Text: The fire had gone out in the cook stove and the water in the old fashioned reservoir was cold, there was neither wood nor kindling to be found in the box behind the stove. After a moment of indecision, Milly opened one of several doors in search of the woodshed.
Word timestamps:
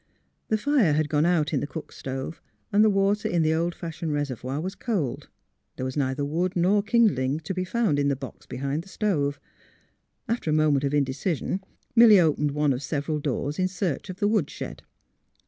The 0.47 0.57
fire 0.57 0.93
had 0.93 1.09
gone 1.09 1.27
out 1.27 1.53
in 1.53 1.59
the 1.59 1.67
cook 1.67 1.91
stove 1.91 2.41
and 2.73 2.83
the 2.83 2.89
water 2.89 3.27
in 3.29 3.43
the 3.43 3.53
old 3.53 3.75
fashioned 3.75 4.11
reservoir 4.11 4.59
was 4.59 4.73
cold, 4.73 5.29
there 5.75 5.85
was 5.85 5.95
neither 5.95 6.25
wood 6.25 6.55
nor 6.55 6.81
kindling 6.81 7.39
to 7.41 7.53
be 7.53 7.63
found 7.63 7.99
in 7.99 8.07
the 8.07 8.15
box 8.15 8.47
behind 8.47 8.83
the 8.83 8.89
stove. 8.89 9.39
After 10.27 10.49
a 10.49 10.53
moment 10.53 10.83
of 10.85 10.95
indecision, 10.95 11.63
Milly 11.95 12.19
opened 12.19 12.49
one 12.49 12.73
of 12.73 12.81
several 12.81 13.19
doors 13.19 13.59
in 13.59 13.67
search 13.67 14.09
of 14.09 14.17
the 14.17 14.27
woodshed. 14.27 14.81